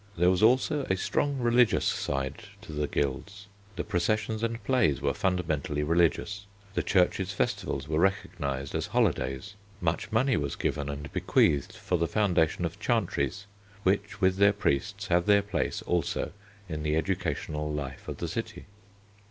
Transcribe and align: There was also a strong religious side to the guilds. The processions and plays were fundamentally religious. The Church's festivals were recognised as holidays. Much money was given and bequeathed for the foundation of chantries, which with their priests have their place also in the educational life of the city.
There 0.17 0.31
was 0.31 0.41
also 0.41 0.81
a 0.89 0.95
strong 0.97 1.37
religious 1.37 1.85
side 1.85 2.41
to 2.63 2.71
the 2.73 2.87
guilds. 2.87 3.45
The 3.75 3.83
processions 3.83 4.41
and 4.41 4.63
plays 4.63 4.99
were 4.99 5.13
fundamentally 5.13 5.83
religious. 5.83 6.47
The 6.73 6.81
Church's 6.81 7.33
festivals 7.33 7.87
were 7.87 7.99
recognised 7.99 8.73
as 8.73 8.87
holidays. 8.87 9.53
Much 9.79 10.11
money 10.11 10.37
was 10.37 10.55
given 10.55 10.89
and 10.89 11.13
bequeathed 11.13 11.73
for 11.73 11.99
the 11.99 12.07
foundation 12.07 12.65
of 12.65 12.79
chantries, 12.79 13.45
which 13.83 14.19
with 14.19 14.37
their 14.37 14.53
priests 14.53 15.05
have 15.09 15.27
their 15.27 15.43
place 15.43 15.83
also 15.83 16.31
in 16.67 16.81
the 16.81 16.95
educational 16.95 17.71
life 17.71 18.07
of 18.07 18.17
the 18.17 18.27
city. 18.27 18.65